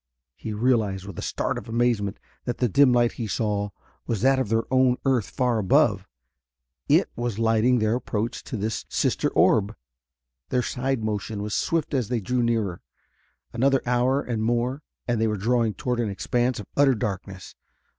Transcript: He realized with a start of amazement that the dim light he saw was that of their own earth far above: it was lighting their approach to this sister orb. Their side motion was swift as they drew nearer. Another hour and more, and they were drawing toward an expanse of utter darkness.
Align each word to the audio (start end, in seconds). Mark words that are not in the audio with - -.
He 0.35 0.51
realized 0.51 1.05
with 1.05 1.19
a 1.19 1.21
start 1.21 1.59
of 1.59 1.69
amazement 1.69 2.17
that 2.45 2.57
the 2.57 2.67
dim 2.67 2.91
light 2.91 3.11
he 3.11 3.27
saw 3.27 3.69
was 4.07 4.21
that 4.21 4.39
of 4.39 4.49
their 4.49 4.63
own 4.71 4.97
earth 5.05 5.29
far 5.29 5.59
above: 5.59 6.07
it 6.89 7.11
was 7.15 7.37
lighting 7.37 7.77
their 7.77 7.93
approach 7.97 8.43
to 8.45 8.57
this 8.57 8.83
sister 8.89 9.29
orb. 9.29 9.75
Their 10.49 10.63
side 10.63 11.03
motion 11.03 11.43
was 11.43 11.53
swift 11.53 11.93
as 11.93 12.07
they 12.07 12.19
drew 12.19 12.41
nearer. 12.41 12.81
Another 13.53 13.83
hour 13.85 14.23
and 14.23 14.41
more, 14.41 14.81
and 15.07 15.21
they 15.21 15.27
were 15.27 15.37
drawing 15.37 15.75
toward 15.75 15.99
an 15.99 16.09
expanse 16.09 16.59
of 16.59 16.65
utter 16.75 16.95
darkness. 16.95 17.53